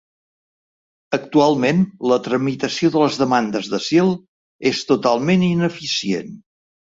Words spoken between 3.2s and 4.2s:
demandes d’asil